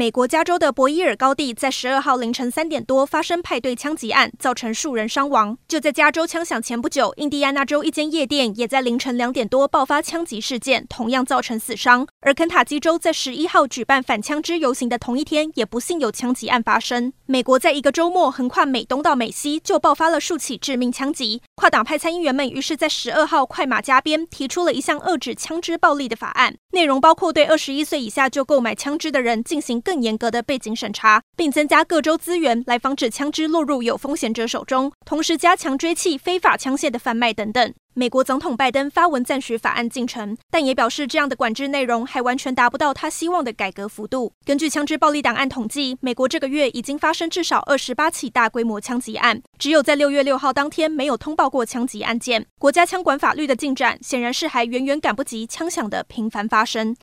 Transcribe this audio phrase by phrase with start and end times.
[0.00, 5.58] 美国加州的博伊尔高地在十二号凌晨三点多发生派对枪击案，造成数人伤亡。
[5.68, 12.06] 就在加州枪响前不久，印第安纳州一间夜店也在凌晨两点多爆发枪击事件，同样造成死伤。
[12.22, 17.12] 而肯塔基州在十一号举办反枪支游行的同一天，也不幸有枪击案发生。
[17.26, 21.42] 美国在一个周末横跨美东到美西，就爆发了数起致命枪击。
[21.54, 37.74] 跨党派参议员们于是，在十二号快马加鞭，提出了一项遏制枪支暴力的法案，内容包括对二十一岁以下就购买枪支的人进行更严格的背景审查，并增加各州资源来防止枪支落入有风险者手中，同时加强追缉非法枪械的贩卖等等。
[37.92, 44.32] 美国总统拜登发文赞许法案进程，但也表示这样的管制内容还完全达不到他希望的改革幅度。
[44.46, 52.46] 根据枪支暴力档案统计，美国这个月已经发生至少二十八起大规模枪击案，只有在六月六号当天没有通报过枪击案件。
[52.60, 56.94] 国家枪管法律的进展显然是还远远赶不及枪响的频繁发生。